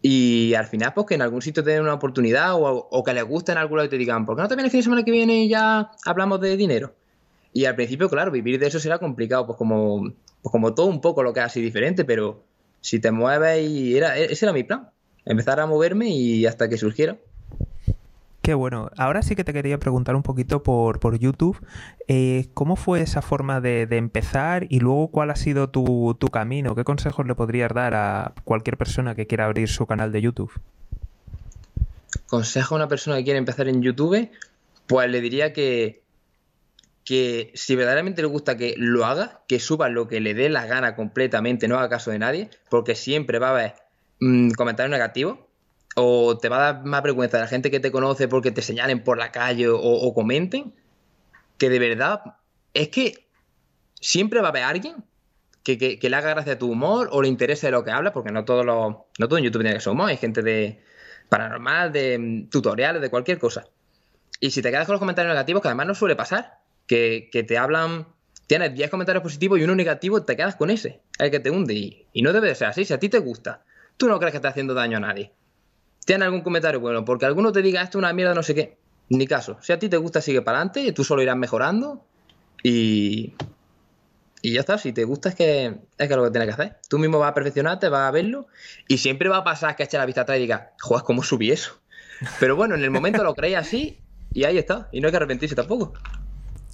Y 0.04 0.54
al 0.54 0.68
final, 0.68 0.94
pues 0.94 1.07
que 1.07 1.16
en 1.16 1.24
algún 1.24 1.42
sitio 1.42 1.63
te 1.63 1.72
den 1.72 1.81
una 1.81 1.95
oportunidad 1.95 2.51
o, 2.54 3.04
que 3.04 3.13
les 3.13 3.24
guste 3.24 3.51
en 3.51 3.57
algún 3.57 3.77
lado 3.77 3.88
y 3.88 3.89
te 3.89 3.98
digan, 3.98 4.24
¿por 4.25 4.36
qué 4.36 4.44
no 4.44 4.48
te 4.48 4.56
vienes 4.56 4.69
el 4.69 4.72
fin 4.72 4.80
de 4.80 4.83
semana 4.83 5.04
que 5.04 5.12
viene 5.12 5.44
y 5.44 5.50
ya 5.50 5.92
hablamos 6.06 6.39
de 6.42 6.56
dinero? 6.56 6.94
Y 7.54 7.66
al 7.66 7.75
principio, 7.75 8.07
claro, 8.07 8.30
vivir 8.30 8.60
de 8.60 8.68
eso 8.68 8.80
será 8.80 9.00
complicado, 9.00 9.48
pues 9.48 9.57
como, 9.57 10.13
pues 10.44 10.51
como 10.51 10.75
todo 10.75 10.86
un 10.86 11.01
poco 11.01 11.24
lo 11.24 11.33
que 11.33 11.39
es 11.39 11.48
así 11.48 11.60
diferente, 11.60 12.06
pero 12.06 12.44
si 12.86 13.00
te 13.00 13.10
mueves 13.10 13.68
y 13.68 13.98
era, 13.98 14.16
ese 14.16 14.46
era 14.46 14.54
mi 14.54 14.64
plan 14.64 14.90
empezar 15.26 15.60
a 15.60 15.66
moverme 15.66 16.10
y 16.10 16.46
hasta 16.46 16.70
que 16.70 16.78
surgiera. 16.78 17.18
Qué 18.44 18.54
bueno. 18.54 18.92
Ahora 18.96 19.24
sí 19.24 19.36
que 19.36 19.44
te 19.44 19.54
quería 19.54 19.80
preguntar 19.80 20.16
un 20.16 20.22
poquito 20.22 20.62
por, 20.62 21.00
por 21.00 21.18
YouTube. 21.18 21.58
Eh, 22.08 22.50
¿Cómo 22.54 22.76
fue 22.76 23.02
esa 23.02 23.24
forma 23.24 23.60
de, 23.60 23.88
empezar 23.90 24.68
y 24.70 24.82
luego 24.82 25.08
cuál 25.08 25.32
ha 25.32 25.36
sido 25.36 25.72
tu, 25.72 26.16
tu, 26.20 26.28
camino? 26.28 26.76
¿Qué 26.76 26.84
consejos 26.84 27.26
le 27.26 27.34
podrías 27.34 27.74
dar 27.74 27.96
a 27.96 28.34
cualquier 28.44 28.78
persona 28.78 29.16
que 29.16 29.26
quiera 29.26 29.46
abrir 29.46 29.68
su 29.68 29.88
canal 29.88 30.12
de 30.12 30.22
YouTube? 30.22 30.52
Consejo 32.28 32.76
a 32.76 32.78
una 32.78 32.88
persona 32.88 33.18
que 33.18 33.24
quiere 33.24 33.40
empezar 33.40 33.68
en 33.68 33.82
YouTube, 33.82 34.30
pues 34.86 35.10
le 35.10 35.22
diría 35.22 35.52
que, 35.52 36.04
que 37.06 37.52
si 37.54 37.75
verdaderamente 37.75 38.24
le 38.24 38.28
gusta 38.28 38.57
que 38.57 38.74
lo 38.78 39.06
haga, 39.06 39.44
que 39.48 39.60
suba 39.60 39.90
lo 39.90 40.07
que 40.07 40.19
le 40.19 40.34
dé 40.34 40.50
la 40.50 40.66
gana 40.66 40.96
completamente, 40.96 41.68
no 41.68 41.78
haga 41.78 41.88
caso 41.88 42.10
de 42.10 42.18
nadie, 42.19 42.50
porque 42.69 42.96
siempre 42.96 43.38
va 43.38 43.50
a 43.50 43.52
haber 43.52 43.74
mmm, 44.19 44.50
comentarios 44.52 44.92
negativos 44.92 45.38
o 45.96 46.38
te 46.39 46.50
va 46.50 46.58
a 46.58 46.74
dar 46.74 46.86
más 46.86 47.03
vergüenza 47.03 47.38
de 47.38 47.44
la 47.44 47.48
gente 47.48 47.70
que 47.70 47.80
te 47.80 47.91
conoce 47.91 48.27
porque 48.27 48.51
te 48.51 48.63
señalen 48.63 49.03
por 49.03 49.20
la 49.20 49.32
calle 49.32 49.68
o, 49.70 50.13
comenten, 50.15 50.74
que 51.60 51.70
de 51.70 51.80
verdad 51.80 52.22
es 52.74 52.89
que 52.89 53.27
siempre 54.01 54.41
va 54.41 54.48
a 54.48 54.50
haber 54.50 54.63
alguien 54.63 55.06
que, 55.63 56.00
le 56.01 56.15
haga 56.15 56.32
gracia 56.32 56.53
a 56.53 56.58
tu 56.60 56.72
humor 56.72 57.10
o 57.12 57.22
le 57.22 57.27
interese 57.27 57.70
lo 57.70 57.84
que 57.84 57.91
habla 57.91 58.13
porque 58.13 58.32
no 58.32 58.46
todo, 58.46 58.63
lo, 58.63 59.08
no 59.18 59.27
todo 59.27 59.38
en 59.38 59.46
YouTube 59.46 59.62
tiene 59.62 59.75
que 59.75 59.82
ser 59.82 59.94
humor, 59.94 60.10
hay 60.10 60.18
gente 60.18 60.41
de 60.41 60.82
paranormal, 61.30 61.91
de 61.91 62.18
mm, 62.18 62.50
tutoriales, 62.50 63.01
de 63.01 63.10
cualquier 63.10 63.38
cosa. 63.38 63.65
Y 64.39 64.51
si 64.51 64.62
te 64.62 64.72
quedas 64.72 64.86
con 64.86 64.94
los 64.94 65.00
comentarios 65.00 65.34
negativos, 65.34 65.62
que 65.62 65.70
además 65.70 65.88
no 65.88 65.96
suele 65.96 66.15
pasar, 66.15 66.64
que, 66.88 67.30
te 67.48 67.58
hablan, 67.58 68.08
tienes 68.48 68.74
10 68.74 68.89
comentarios 68.89 69.24
positivos 69.24 69.60
y 69.60 69.63
uno 69.63 69.75
negativo, 69.75 70.24
te 70.24 70.36
quedas 70.36 70.56
con 70.56 70.70
ese, 70.70 71.01
el 71.20 71.32
que 71.32 71.39
te 71.39 71.50
hunde. 71.50 72.06
Y, 72.13 72.22
no 72.22 72.34
debe 72.34 72.50
de 72.50 72.56
ser 72.56 72.68
así, 72.68 72.86
si 72.86 72.94
a 72.94 73.00
ti 73.00 73.10
te 73.10 73.20
gusta 73.20 73.63
tú 73.98 74.08
no 74.08 74.20
crees 74.20 74.32
que 74.32 74.38
está 74.38 74.50
haciendo 74.50 74.74
daño 74.74 74.98
a 74.98 75.01
nadie. 75.01 75.32
¿Tienes 76.06 76.25
algún 76.25 76.42
comentario? 76.42 76.80
Bueno, 76.80 77.06
porque 77.06 77.25
alguno 77.25 77.51
te 77.51 77.62
diga 77.62 77.82
esto 77.82 77.98
es 77.98 78.00
una 78.00 78.13
mierda, 78.13 78.34
no 78.34 78.44
sé 78.44 78.54
qué. 78.54 78.77
Ni 79.10 79.27
caso. 79.27 79.58
Si 79.62 79.72
a 79.72 79.80
ti 79.80 79.89
te 79.89 79.98
gusta, 79.98 80.22
sigue 80.22 80.42
para 80.42 80.60
adelante, 80.60 80.92
tú 80.92 81.04
solo 81.04 81.22
irás 81.22 81.38
mejorando 81.38 82.06
y. 82.63 83.34
Y 84.42 84.54
ya 84.54 84.60
está, 84.60 84.77
si 84.77 84.94
te 84.94 85.06
gusta 85.06 85.30
es 85.30 85.36
que 85.36 85.80
es 85.98 86.08
que 86.08 86.15
lo 86.15 86.24
que 86.24 86.30
tienes 86.30 86.48
que 86.48 86.62
hacer. 86.62 86.77
Tú 86.88 87.00
mismo 87.00 87.18
vas 87.18 87.32
a 87.32 87.34
perfeccionarte, 87.34 87.89
vas 87.89 88.08
a 88.08 88.12
verlo 88.12 88.46
y 88.88 89.00
siempre 89.00 89.27
va 89.27 89.38
a 89.38 89.44
pasar 89.44 89.75
que 89.75 89.84
eche 89.84 89.98
la 89.98 90.06
vista 90.06 90.22
atrás 90.22 90.38
y 90.38 90.42
digas, 90.42 90.65
joder, 90.80 91.04
¿cómo 91.04 91.24
subí 91.24 91.50
eso? 91.50 91.80
Pero 92.39 92.56
bueno, 92.56 92.75
en 92.75 92.84
el 92.84 92.92
momento 92.92 93.24
lo 93.24 93.34
crees 93.34 93.58
así 93.58 94.00
y 94.34 94.44
ahí 94.44 94.60
está. 94.60 94.88
Y 94.92 95.01
no 95.01 95.08
hay 95.08 95.12
que 95.12 95.18
arrepentirse 95.18 95.56
tampoco. 95.56 95.94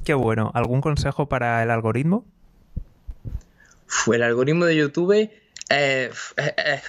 Qué 0.03 0.13
bueno. 0.13 0.51
¿Algún 0.53 0.81
consejo 0.81 1.27
para 1.27 1.61
el 1.63 1.69
algoritmo? 1.69 2.25
El 4.11 4.23
algoritmo 4.23 4.65
de 4.65 4.75
YouTube 4.75 5.29
eh, 5.69 6.09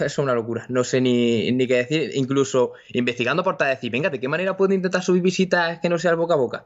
es 0.01 0.19
una 0.19 0.35
locura, 0.35 0.65
no 0.69 0.83
sé 0.85 1.01
ni, 1.01 1.67
qué 1.67 1.77
decir. 1.77 2.11
Incluso 2.15 2.73
investigando 2.93 3.45
por 3.45 3.59
decir, 3.59 3.93
venga, 3.93 4.09
¿de 4.09 4.19
qué 4.19 4.29
manera 4.29 4.57
puedo 4.57 4.73
intentar 4.73 5.03
subir 5.03 5.23
visitas 5.23 5.79
que 5.81 5.89
no 5.89 5.99
sea 5.99 6.13
el 6.13 6.17
boca 6.17 6.35
a 6.35 6.39
boca? 6.39 6.65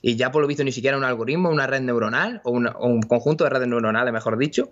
Y 0.00 0.16
ya 0.16 0.30
por 0.30 0.42
lo 0.42 0.48
visto 0.48 0.64
ni 0.64 0.72
siquiera 0.72 0.96
un 0.96 1.04
algoritmo, 1.04 1.50
una 1.50 1.66
red 1.66 1.80
neuronal 1.80 2.40
o, 2.44 2.52
un 2.52 3.02
conjunto 3.02 3.44
de 3.44 3.50
redes 3.50 3.68
neuronales, 3.68 4.12
mejor 4.12 4.38
dicho, 4.38 4.70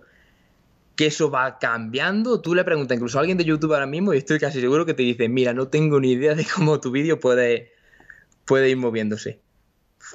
que 0.95 1.07
eso 1.07 1.29
va 1.29 1.59
cambiando. 1.59 2.41
Tú 2.41 2.55
le 2.55 2.63
preguntas 2.63 2.95
incluso 2.95 3.17
a 3.17 3.21
alguien 3.21 3.37
de 3.37 3.45
YouTube 3.45 3.73
ahora 3.73 3.87
mismo 3.87 4.13
y 4.13 4.17
estoy 4.17 4.39
casi 4.39 4.61
seguro 4.61 4.85
que 4.85 4.93
te 4.93 5.03
dice, 5.03 5.29
mira, 5.29 5.53
no 5.53 5.67
tengo 5.67 5.99
ni 5.99 6.13
idea 6.13 6.33
de 6.33 6.45
cómo 6.55 6.79
tu 6.79 6.91
vídeo 6.91 7.19
puede, 7.19 7.73
puede 8.45 8.69
ir 8.69 8.77
moviéndose. 8.77 9.41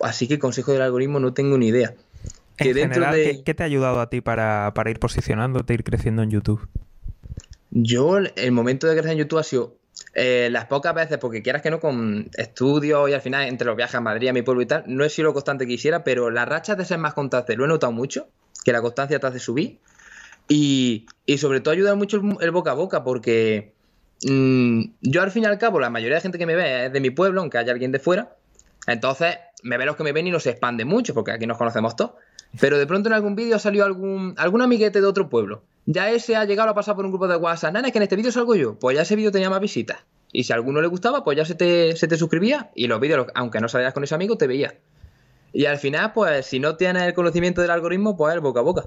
Así 0.03 0.29
que 0.29 0.39
consejo 0.39 0.73
del 0.73 0.83
algoritmo 0.83 1.21
no 1.21 1.35
tengo 1.35 1.59
ni 1.59 1.69
idea. 1.69 1.95
¿qué, 2.57 3.55
te 3.55 3.63
ha 3.63 3.67
ayudado 3.67 4.01
a 4.01 4.11
ti 4.11 4.21
para, 4.21 4.73
ir 4.87 4.99
posicionándote, 4.99 5.75
ir 5.75 5.85
creciendo 5.85 6.23
en 6.23 6.31
YouTube? 6.31 6.69
Yo, 7.71 8.19
el 8.19 8.53
momento 8.53 8.87
de 8.87 8.95
crecer 8.95 9.13
en 9.13 9.19
YouTube 9.19 9.39
ha 9.39 9.45
sido 9.45 9.77
eh, 10.15 10.49
las 10.51 10.67
pocas 10.67 10.95
veces, 10.95 11.19
porque 11.19 11.43
quieras 11.43 11.63
que 11.63 11.71
no, 11.71 11.81
con 11.81 12.29
estudios 12.37 13.09
y 13.09 13.15
al 13.15 13.23
final 13.23 13.49
entre 13.49 13.67
los 13.67 13.77
viajes 13.77 13.95
a 13.95 14.01
Madrid, 14.01 14.29
a 14.29 14.33
mi 14.33 14.43
pueblo 14.43 14.63
y 14.63 14.67
tal, 14.67 14.85
no 14.87 15.05
he 15.05 15.11
sido 15.11 15.29
lo 15.29 15.33
constante 15.33 15.67
que 15.67 15.73
quisiera, 15.73 16.05
pero 16.05 16.31
las 16.31 16.49
rachas 16.49 16.77
de 16.77 16.85
ser 16.85 16.99
más 16.99 17.15
constante 17.15 17.57
lo 17.57 17.65
he 17.65 17.69
notado 17.69 17.93
mucho, 17.93 18.29
que 18.65 18.73
la 18.73 18.83
constancia 18.83 19.19
te 19.19 19.27
hace 19.27 19.39
subir. 19.39 19.79
Y, 20.49 21.07
y 21.25 21.39
sobre 21.39 21.61
todo 21.61 21.73
ayuda 21.73 21.95
mucho 21.95 22.21
el, 22.41 22.51
boca 22.51 22.73
a 22.73 22.75
boca, 22.75 23.05
porque 23.05 23.73
mm, 24.29 24.83
yo 25.01 25.23
al 25.23 25.31
fin 25.31 25.45
y 25.45 25.47
al 25.47 25.59
cabo, 25.59 25.81
la 25.81 25.89
mayoría 25.89 26.17
de 26.17 26.23
gente 26.23 26.39
que 26.39 26.47
me 26.47 26.57
ve 26.57 26.87
es 26.87 26.93
de 26.93 27.01
mi 27.01 27.11
pueblo, 27.11 27.41
aunque 27.41 27.59
haya 27.59 27.73
alguien 27.73 27.93
de 27.93 27.99
fuera. 27.99 28.37
Entonces, 28.87 29.37
me 29.63 29.79
ve 29.79 29.87
los 29.87 29.97
que 29.97 30.05
me 30.05 30.13
ven 30.13 30.27
y 30.27 30.31
no 30.31 30.41
se 30.41 30.51
expande 30.51 30.85
mucho, 30.85 31.15
porque 31.15 31.33
aquí 31.33 31.47
nos 31.47 31.59
conocemos 31.59 31.97
todos. 31.97 32.13
Pero 32.61 32.79
de 32.79 32.87
pronto 32.87 33.09
en 33.09 33.15
algún 33.15 33.35
vídeo 33.35 33.59
salió 33.59 33.85
algún, 33.85 34.35
algún 34.37 34.63
amiguete 34.63 35.01
de 35.01 35.07
otro 35.07 35.29
pueblo 35.29 35.63
ya 35.87 36.11
ese 36.11 36.37
ha 36.37 36.45
llegado 36.45 36.71
a 36.71 36.75
pasar 36.75 36.95
por 36.95 37.05
un 37.05 37.11
grupo 37.11 37.29
de 37.29 37.37
WhatsApp. 37.37 37.75
Nana, 37.75 37.89
es 37.89 37.93
que 37.93 37.99
en 37.99 38.05
este 38.05 38.17
vídeo 38.17 38.33
salgo 38.33 38.55
yo. 38.55 38.79
Pues 38.79 38.97
ya 38.97 39.03
ese 39.03 39.17
vídeo 39.17 39.33
tenía 39.33 39.51
más 39.51 39.61
visitas. 39.61 39.99
Y 40.33 40.45
si 40.45 40.53
a 40.53 40.57
alguno 40.57 40.81
le 40.81 40.87
gustaba, 40.87 41.25
pues 41.25 41.37
ya 41.37 41.45
se 41.45 41.55
te, 41.55 41.97
se 41.97 42.09
te 42.09 42.17
suscribía 42.17 42.71
y 42.75 42.87
los 42.87 43.01
vídeos, 43.01 43.27
aunque 43.35 43.61
no 43.61 43.69
salieras 43.69 43.93
con 43.93 44.05
ese 44.05 44.15
amigo, 44.15 44.37
te 44.37 44.47
veía. 44.47 44.75
Y 45.53 45.67
al 45.67 45.77
final, 45.77 46.13
pues 46.15 46.47
si 46.47 46.59
no 46.59 46.77
tienes 46.77 47.03
el 47.03 47.13
conocimiento 47.13 47.61
del 47.61 47.71
algoritmo, 47.71 48.17
pues 48.17 48.41
boca 48.41 48.61
a 48.61 48.63
boca. 48.63 48.83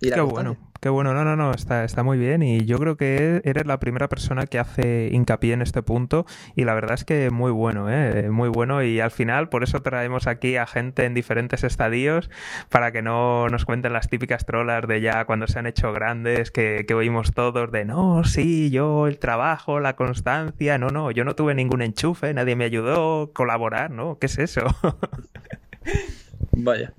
Qué 0.00 0.20
bueno, 0.22 0.56
qué 0.80 0.88
bueno. 0.88 1.12
No, 1.12 1.24
no, 1.24 1.36
no, 1.36 1.52
está, 1.52 1.84
está 1.84 2.02
muy 2.02 2.16
bien 2.16 2.42
y 2.42 2.64
yo 2.64 2.78
creo 2.78 2.96
que 2.96 3.42
eres 3.44 3.66
la 3.66 3.78
primera 3.78 4.08
persona 4.08 4.46
que 4.46 4.58
hace 4.58 5.10
hincapié 5.12 5.52
en 5.52 5.60
este 5.60 5.82
punto 5.82 6.24
y 6.56 6.64
la 6.64 6.72
verdad 6.72 6.94
es 6.94 7.04
que 7.04 7.30
muy 7.30 7.50
bueno, 7.50 7.90
¿eh? 7.90 8.30
muy 8.30 8.48
bueno 8.48 8.82
y 8.82 8.98
al 9.00 9.10
final 9.10 9.50
por 9.50 9.62
eso 9.62 9.82
traemos 9.82 10.26
aquí 10.26 10.56
a 10.56 10.66
gente 10.66 11.04
en 11.04 11.12
diferentes 11.12 11.64
estadios 11.64 12.30
para 12.70 12.92
que 12.92 13.02
no 13.02 13.48
nos 13.48 13.66
cuenten 13.66 13.92
las 13.92 14.08
típicas 14.08 14.46
trolas 14.46 14.88
de 14.88 15.02
ya 15.02 15.26
cuando 15.26 15.46
se 15.46 15.58
han 15.58 15.66
hecho 15.66 15.92
grandes 15.92 16.50
que, 16.50 16.86
que 16.88 16.94
oímos 16.94 17.32
todos 17.32 17.70
de 17.70 17.84
no, 17.84 18.24
sí, 18.24 18.70
yo 18.70 19.06
el 19.06 19.18
trabajo, 19.18 19.80
la 19.80 19.96
constancia, 19.96 20.78
no, 20.78 20.88
no, 20.88 21.10
yo 21.10 21.24
no 21.24 21.34
tuve 21.34 21.54
ningún 21.54 21.82
enchufe, 21.82 22.32
nadie 22.32 22.56
me 22.56 22.64
ayudó 22.64 23.22
a 23.24 23.32
colaborar, 23.32 23.90
¿no? 23.90 24.18
¿Qué 24.18 24.26
es 24.26 24.38
eso? 24.38 24.62
Vaya. 26.52 26.94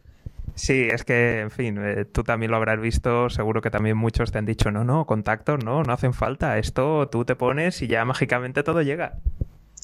Sí, 0.55 0.87
es 0.91 1.03
que, 1.03 1.39
en 1.39 1.51
fin, 1.51 1.77
eh, 1.79 2.05
tú 2.05 2.23
también 2.23 2.51
lo 2.51 2.57
habrás 2.57 2.79
visto, 2.79 3.29
seguro 3.29 3.61
que 3.61 3.71
también 3.71 3.97
muchos 3.97 4.31
te 4.31 4.37
han 4.37 4.45
dicho, 4.45 4.71
no, 4.71 4.83
no, 4.83 5.05
contactos 5.05 5.63
no, 5.63 5.83
no 5.83 5.93
hacen 5.93 6.13
falta, 6.13 6.57
esto 6.57 7.07
tú 7.09 7.25
te 7.25 7.35
pones 7.35 7.81
y 7.81 7.87
ya 7.87 8.03
mágicamente 8.05 8.63
todo 8.63 8.81
llega. 8.81 9.19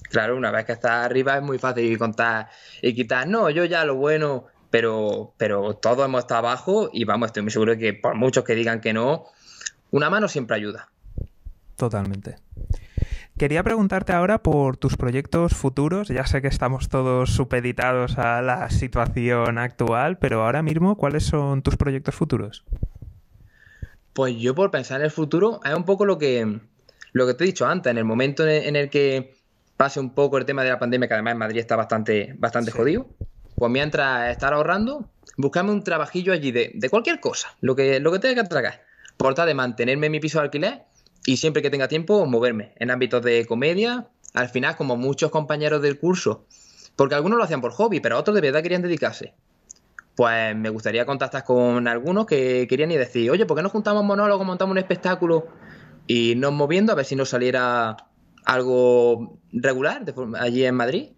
Claro, 0.09 0.37
una 0.37 0.51
vez 0.51 0.65
que 0.65 0.73
estás 0.73 1.05
arriba 1.05 1.37
es 1.37 1.43
muy 1.43 1.57
fácil 1.57 1.97
contar 1.97 2.49
y 2.81 2.93
quitar, 2.93 3.27
no, 3.27 3.49
yo 3.49 3.65
ya 3.65 3.85
lo 3.85 3.95
bueno, 3.95 4.45
pero, 4.69 5.33
pero 5.37 5.73
todos 5.75 6.05
hemos 6.05 6.19
estado 6.19 6.47
abajo 6.47 6.89
y 6.91 7.03
vamos, 7.03 7.27
estoy 7.27 7.43
muy 7.43 7.51
seguro 7.51 7.77
que 7.77 7.93
por 7.93 8.15
muchos 8.15 8.43
que 8.43 8.55
digan 8.55 8.81
que 8.81 8.93
no, 8.93 9.25
una 9.91 10.09
mano 10.09 10.27
siempre 10.27 10.55
ayuda. 10.55 10.89
Totalmente. 11.75 12.37
Quería 13.37 13.61
preguntarte 13.61 14.13
ahora 14.13 14.41
por 14.41 14.77
tus 14.77 14.97
proyectos 14.97 15.53
futuros. 15.53 16.07
Ya 16.07 16.25
sé 16.25 16.41
que 16.41 16.47
estamos 16.47 16.89
todos 16.89 17.29
supeditados 17.29 18.17
a 18.17 18.41
la 18.41 18.71
situación 18.71 19.59
actual, 19.59 20.17
pero 20.17 20.43
ahora 20.43 20.63
mismo, 20.63 20.97
¿cuáles 20.97 21.25
son 21.25 21.61
tus 21.61 21.77
proyectos 21.77 22.15
futuros? 22.15 22.65
Pues 24.13 24.35
yo 24.37 24.55
por 24.55 24.71
pensar 24.71 25.01
en 25.01 25.05
el 25.05 25.11
futuro, 25.11 25.59
es 25.63 25.73
un 25.75 25.83
poco 25.83 26.03
lo 26.03 26.17
que, 26.17 26.61
lo 27.11 27.27
que 27.27 27.35
te 27.35 27.43
he 27.43 27.47
dicho 27.47 27.67
antes, 27.67 27.91
en 27.91 27.99
el 27.99 28.05
momento 28.05 28.47
en 28.47 28.75
el, 28.75 28.89
que 28.89 29.35
pase 29.77 29.99
un 29.99 30.15
poco 30.15 30.39
el 30.39 30.45
tema 30.45 30.63
de 30.63 30.71
la 30.71 30.79
pandemia, 30.79 31.07
que 31.07 31.13
además 31.13 31.33
en 31.33 31.37
Madrid 31.37 31.59
está 31.59 31.75
bastante, 31.75 32.33
bastante 32.39 32.71
jodido, 32.71 33.05
pues 33.53 33.71
mientras 33.71 34.31
estar 34.31 34.51
ahorrando, 34.53 35.11
buscarme 35.37 35.69
un 35.69 35.83
trabajillo 35.83 36.33
allí 36.33 36.51
de, 36.51 36.71
de 36.73 36.89
cualquier 36.89 37.19
cosa, 37.19 37.55
lo 37.61 37.75
que, 37.75 37.99
lo 37.99 38.11
que 38.11 38.17
tenga 38.17 38.41
que 38.41 38.49
tragar, 38.49 38.81
por 39.15 39.35
tal 39.35 39.45
de 39.45 39.53
mantenerme 39.53 40.07
en 40.07 40.13
mi 40.13 40.19
piso 40.19 40.39
de 40.39 40.45
alquiler 40.45 40.86
y 41.27 41.35
siempre 41.35 41.61
que 41.61 41.69
tenga 41.69 41.89
tiempo 41.89 42.25
moverme 42.25 42.71
en 42.77 42.89
ámbitos 42.89 43.21
de 43.21 43.45
comedia, 43.45 44.07
al 44.33 44.47
final 44.47 44.77
como 44.77 44.95
muchos 44.95 45.29
compañeros 45.29 45.81
del 45.81 45.99
curso, 45.99 46.45
porque 46.95 47.15
algunos 47.15 47.37
lo 47.37 47.43
hacían 47.43 47.59
por 47.59 47.73
hobby, 47.73 47.99
pero 47.99 48.17
otros 48.17 48.33
de 48.33 48.39
verdad 48.39 48.63
querían 48.63 48.81
dedicarse. 48.81 49.33
Pues 50.15 50.55
me 50.55 50.69
gustaría 50.69 51.05
contactar 51.05 51.43
con 51.43 51.85
algunos 51.89 52.27
que 52.27 52.65
querían 52.69 52.91
y 52.91 52.95
decir, 52.95 53.29
oye, 53.29 53.45
¿por 53.45 53.57
qué 53.57 53.63
no 53.63 53.67
juntamos 53.67 54.05
monólogos, 54.05 54.47
montamos 54.47 54.71
un 54.71 54.77
espectáculo 54.77 55.47
y 56.07 56.35
nos 56.35 56.53
moviendo 56.53 56.93
a 56.93 56.95
ver 56.95 57.03
si 57.03 57.17
nos 57.17 57.27
saliera 57.27 57.97
algo 58.45 59.37
regular 59.51 60.05
allí 60.39 60.63
en 60.63 60.75
Madrid? 60.75 61.09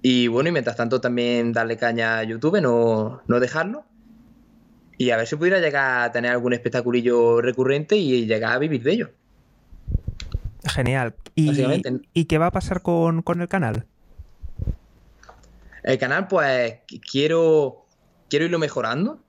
Y 0.00 0.28
bueno, 0.28 0.48
y 0.48 0.52
mientras 0.52 0.76
tanto 0.76 1.02
también 1.02 1.52
darle 1.52 1.76
caña 1.76 2.20
a 2.20 2.24
YouTube, 2.24 2.62
no, 2.62 3.20
no 3.26 3.40
dejarlo. 3.40 3.84
Y 4.96 5.10
a 5.10 5.18
ver 5.18 5.26
si 5.26 5.36
pudiera 5.36 5.60
llegar 5.60 6.08
a 6.08 6.12
tener 6.12 6.30
algún 6.30 6.54
espectaculillo 6.54 7.42
recurrente 7.42 7.96
y 7.98 8.24
llegar 8.24 8.54
a 8.54 8.58
vivir 8.58 8.82
de 8.82 8.92
ello. 8.92 9.10
Genial. 10.74 11.14
¿Y, 11.34 12.24
qué 12.24 12.38
va 12.38 12.46
a 12.46 12.50
pasar 12.50 12.82
con, 12.82 13.22
el 13.40 13.48
canal? 13.48 13.86
El 15.82 15.98
canal, 15.98 16.28
pues, 16.28 16.78
quiero, 17.10 17.86
quiero 18.28 18.44
irlo 18.44 18.58
mejorando. 18.58 19.20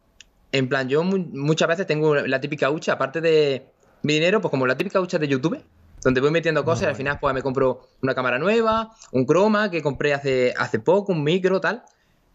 En 0.52 0.68
plan, 0.68 0.90
yo 0.90 1.04
muchas 1.04 1.68
veces 1.68 1.88
tengo 1.88 2.16
la 2.16 2.42
típica 2.42 2.70
hucha, 2.70 2.94
aparte 2.94 3.22
de 3.22 3.66
mi 4.04 4.14
dinero, 4.14 4.42
pues 4.42 4.52
como 4.52 4.68
la 4.68 4.76
típica 4.76 5.00
hucha 5.00 5.18
de 5.18 5.28
YouTube, 5.28 5.64
donde 6.04 6.20
voy 6.20 6.32
metiendo 6.32 6.66
cosas 6.66 6.84
y 6.84 6.86
al 6.88 6.96
final 6.96 7.20
pues 7.22 7.34
me 7.34 7.42
compro 7.42 7.88
una 8.02 8.14
cámara 8.14 8.38
nueva, 8.38 8.92
un 9.12 9.26
croma 9.26 9.72
que 9.72 9.82
compré 9.82 10.14
hace, 10.14 10.54
hace 10.58 10.80
poco, 10.80 11.14
un 11.14 11.24
micro, 11.24 11.62
tal, 11.62 11.84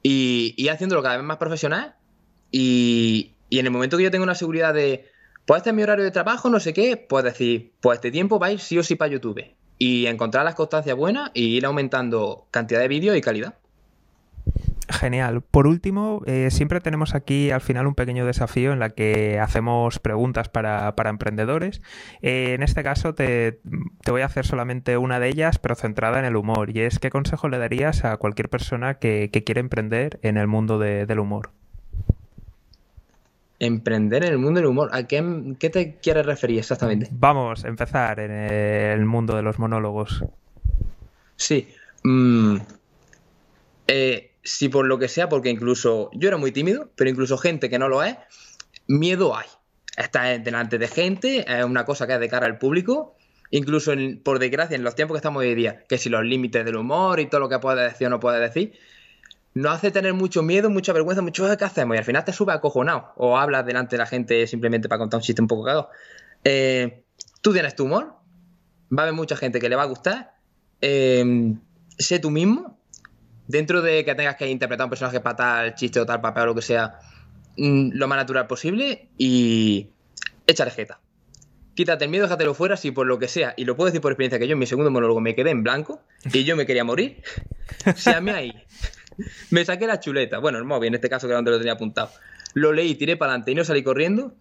y, 0.03 0.55
y 0.57 0.69
haciéndolo 0.69 1.03
cada 1.03 1.17
vez 1.17 1.27
más 1.27 1.37
profesional. 1.37 1.97
Y, 2.51 3.35
y 3.51 3.59
en 3.59 3.67
el 3.67 3.73
momento 3.73 3.99
que 3.99 4.05
yo 4.05 4.11
tengo 4.11 4.25
una 4.25 4.35
seguridad 4.35 4.73
de, 4.73 5.11
pues 5.47 5.61
este 5.61 5.71
es 5.71 5.77
mi 5.77 5.83
horario 5.85 6.05
de 6.05 6.11
trabajo, 6.11 6.51
no 6.51 6.61
sé 6.61 6.75
qué, 6.75 6.97
pues 6.97 7.25
decir, 7.25 7.73
pues 7.81 7.97
este 7.97 8.11
tiempo 8.11 8.39
va 8.39 8.49
a 8.49 8.53
ir 8.53 8.61
sí 8.61 8.77
o 8.79 8.83
sí 8.83 8.97
para 8.97 9.13
YouTube. 9.13 9.45
Y 9.79 10.07
encontrar 10.07 10.45
las 10.45 10.55
constancias 10.55 10.97
buenas 10.97 11.31
y 11.35 11.57
ir 11.57 11.67
aumentando 11.67 12.47
cantidad 12.51 12.81
de 12.81 12.89
vídeos 12.89 13.17
y 13.17 13.21
calidad. 13.21 13.55
Genial. 14.89 15.43
Por 15.43 15.67
último, 15.67 16.23
eh, 16.27 16.51
siempre 16.51 16.81
tenemos 16.81 17.15
aquí 17.15 17.51
al 17.51 17.61
final 17.61 17.87
un 17.87 17.95
pequeño 17.95 18.25
desafío 18.25 18.73
en 18.73 18.79
la 18.79 18.91
que 18.91 19.39
hacemos 19.41 19.99
preguntas 19.99 20.49
para, 20.49 20.95
emprendedores. 21.07 21.83
Eh, 22.23 22.55
en 22.55 22.63
este 22.63 22.83
caso 22.83 23.15
te, 23.15 23.61
voy 24.07 24.23
a 24.23 24.27
hacer 24.27 24.47
solamente 24.47 24.97
una 24.97 25.19
de 25.21 25.29
ellas, 25.29 25.59
pero 25.59 25.75
centrada 25.75 26.19
en 26.21 26.25
el 26.25 26.37
humor. 26.37 26.71
Y 26.71 26.81
es, 26.81 26.99
¿qué 26.99 27.11
consejo 27.11 27.49
le 27.49 27.59
darías 27.59 28.05
a 28.05 28.17
cualquier 28.17 28.49
persona 28.49 28.95
que, 28.95 29.31
quiere 29.45 29.61
emprender 29.61 30.19
en 30.23 30.37
el 30.39 30.47
mundo 30.47 30.79
del 30.79 31.19
humor? 31.19 31.51
Emprender 33.59 34.25
en 34.25 34.33
el 34.33 34.39
mundo 34.39 34.61
del 34.61 34.67
humor. 34.67 34.91
¿A 34.93 35.05
qué, 35.05 35.23
te 35.73 35.97
quieres 35.97 36.27
referir 36.27 36.59
exactamente? 36.59 37.09
Vamos 37.11 37.65
a 37.65 37.69
empezar 37.69 38.21
en 38.21 38.31
el 38.31 39.05
mundo 39.07 39.35
de 39.35 39.43
los 39.43 39.59
monólogos. 39.59 40.25
Sí. 41.37 41.69
Mm, 42.03 42.59
eh, 43.89 44.33
si 44.43 44.69
por 44.69 44.87
lo 44.87 44.99
que 44.99 45.09
sea, 45.09 45.29
porque 45.29 45.51
incluso 45.51 46.11
yo 46.13 46.29
era 46.29 46.37
muy 46.37 46.53
tímido, 46.53 46.91
pero 46.97 47.11
incluso 47.11 47.39
gente 47.39 47.71
que 47.71 47.79
no 47.79 47.89
lo 47.89 48.03
es, 48.03 48.17
miedo 48.87 49.37
hay. 49.37 49.47
Estar 49.97 50.43
delante 50.43 50.79
de 50.79 50.89
gente 50.89 51.45
es 51.49 51.65
una 51.65 51.85
cosa 51.85 52.07
que 52.07 52.15
es 52.15 52.21
de 52.21 52.29
cara 52.29 52.47
al 52.47 52.59
público. 52.59 53.17
Incluso, 53.51 53.93
por 54.23 54.39
desgracia, 54.39 54.75
en 54.75 54.85
los 54.85 54.95
tiempos 54.95 55.15
que 55.15 55.19
estamos 55.19 55.41
hoy 55.41 55.55
día, 55.55 55.85
que 55.89 55.99
si 55.99 56.09
los 56.09 56.25
límites 56.25 56.65
del 56.65 56.77
humor 56.77 57.21
y 57.21 57.27
todo 57.27 57.41
lo 57.41 57.49
que 57.49 57.59
puede 57.59 57.85
decir 57.85 58.09
o 58.09 58.11
no 58.11 58.21
puede 58.21 58.41
decir, 58.41 58.75
no 59.57 59.71
hace 59.71 59.91
tener 59.91 60.13
mucho 60.13 60.43
miedo, 60.43 60.69
mucha 60.69 60.93
vergüenza, 60.93 61.23
mucho 61.23 61.45
¿qué 61.57 61.65
hacemos? 61.65 61.97
Y 61.97 61.99
al 61.99 62.05
final 62.05 62.23
te 62.27 62.33
sube 62.35 62.53
acojonado 62.53 63.15
o 63.17 63.39
hablas 63.39 63.65
delante 63.65 63.97
de 63.97 64.01
la 64.01 64.07
gente 64.07 64.47
simplemente 64.47 64.87
para 64.87 64.99
contar 64.99 65.17
un 65.17 65.23
chiste 65.23 65.41
un 65.41 65.49
poco 65.49 65.65
cagado. 65.65 65.89
Eh, 66.45 67.05
tú 67.41 67.55
tienes 67.55 67.75
tu 67.75 67.85
humor, 67.85 68.17
va 68.93 68.99
a 68.99 69.03
haber 69.05 69.15
mucha 69.15 69.35
gente 69.35 69.59
que 69.59 69.71
le 69.71 69.77
va 69.77 69.85
a 69.85 69.87
gustar. 69.87 70.35
Eh, 70.83 71.55
sé 71.97 72.19
tú 72.19 72.31
mismo, 72.31 72.79
dentro 73.47 73.81
de 73.81 74.05
que 74.05 74.15
tengas 74.15 74.37
que 74.37 74.47
interpretar 74.51 74.85
un 74.85 74.91
personaje 74.91 75.21
para 75.21 75.37
tal 75.37 75.75
chiste 75.75 76.01
o 76.01 76.05
tal 76.05 76.21
papel 76.21 76.43
o 76.43 76.47
lo 76.49 76.55
que 76.55 76.61
sea, 76.61 76.99
mm, 77.57 77.93
lo 77.95 78.09
más 78.09 78.19
natural 78.19 78.47
posible 78.47 79.09
y 79.17 79.89
échale 80.47 80.71
jeta. 80.71 81.01
Quítate 81.75 82.05
el 82.05 82.11
miedo, 82.11 82.25
déjatelo 82.25 82.53
fuera 82.53 82.77
si 82.77 82.91
por 82.91 83.07
lo 83.07 83.19
que 83.19 83.29
sea, 83.29 83.55
y 83.57 83.65
lo 83.65 83.75
puedo 83.75 83.87
decir 83.87 84.03
por 84.03 84.13
experiencia 84.13 84.39
que 84.39 84.49
yo 84.49 84.53
en 84.53 84.59
mi 84.59 84.67
segundo 84.67 84.91
monólogo 84.91 85.23
me 85.23 85.35
quedé 85.35 85.49
en 85.49 85.63
blanco 85.63 86.03
y 86.31 86.45
yo 86.45 86.57
me 86.57 86.67
quería 86.67 86.85
morir. 86.85 87.23
Si 87.97 88.11
ahí 88.11 88.53
me 89.51 89.65
saqué 89.65 89.87
la 89.87 90.01
chuleta, 90.01 90.39
bueno, 90.39 90.59
el 90.59 90.65
móvil 90.65 90.89
en 90.89 90.95
este 90.95 91.09
caso 91.09 91.27
que 91.27 91.33
era 91.33 91.39
donde 91.39 91.51
lo 91.51 91.59
tenía 91.59 91.75
apuntado. 91.75 92.11
Lo 92.55 92.73
leí, 92.73 92.95
tiré 92.95 93.17
para 93.17 93.33
adelante 93.33 93.53
y 93.53 93.55
no 93.55 93.65
salí 93.65 93.83
corriendo. 93.83 94.35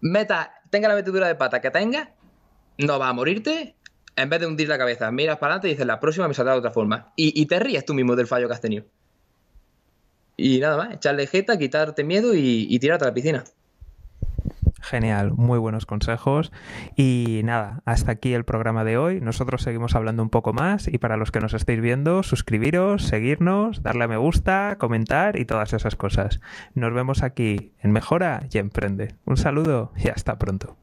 Meta, 0.00 0.54
tenga 0.70 0.88
la 0.88 0.94
metedura 0.94 1.26
de 1.26 1.34
pata 1.34 1.60
que 1.60 1.70
tenga, 1.70 2.12
no 2.78 2.98
va 2.98 3.08
a 3.08 3.12
morirte. 3.12 3.74
En 4.16 4.30
vez 4.30 4.40
de 4.40 4.46
hundir 4.46 4.68
la 4.68 4.78
cabeza, 4.78 5.10
miras 5.10 5.36
para 5.36 5.54
adelante 5.54 5.68
y 5.68 5.70
dices, 5.72 5.86
la 5.86 6.00
próxima 6.00 6.26
me 6.26 6.32
saldrá 6.32 6.54
de 6.54 6.60
otra 6.60 6.70
forma. 6.70 7.12
Y, 7.16 7.44
te 7.46 7.58
ríes 7.58 7.84
tú 7.84 7.92
mismo 7.92 8.16
del 8.16 8.26
fallo 8.26 8.48
que 8.48 8.54
has 8.54 8.62
tenido. 8.62 8.86
Y 10.38 10.58
nada 10.58 10.78
más, 10.78 10.94
echarle 10.94 11.26
jeta, 11.26 11.58
quitarte 11.58 12.02
miedo 12.04 12.34
y, 12.34 12.66
y 12.70 12.78
tirarte 12.78 13.04
a 13.04 13.08
la 13.08 13.14
piscina. 13.14 13.44
Genial, 14.88 15.32
muy 15.32 15.58
buenos 15.58 15.84
consejos. 15.84 16.52
Y 16.94 17.40
nada, 17.42 17.82
hasta 17.86 18.12
aquí 18.12 18.34
el 18.34 18.44
programa 18.44 18.84
de 18.84 18.96
hoy. 18.96 19.20
Nosotros 19.20 19.62
seguimos 19.62 19.96
hablando 19.96 20.22
un 20.22 20.30
poco 20.30 20.52
más 20.52 20.86
y 20.86 20.98
para 20.98 21.16
los 21.16 21.32
que 21.32 21.40
nos 21.40 21.54
estéis 21.54 21.80
viendo, 21.80 22.22
suscribiros, 22.22 23.02
seguirnos, 23.02 23.82
darle 23.82 24.04
a 24.04 24.08
me 24.08 24.16
gusta, 24.16 24.76
comentar 24.78 25.40
y 25.40 25.44
todas 25.44 25.72
esas 25.72 25.96
cosas. 25.96 26.40
Nos 26.74 26.94
vemos 26.94 27.24
aquí 27.24 27.72
en 27.82 27.90
Mejora 27.90 28.44
y 28.52 28.58
Emprende. 28.58 29.16
Un 29.24 29.36
saludo 29.36 29.92
y 29.96 30.08
hasta 30.08 30.38
pronto. 30.38 30.76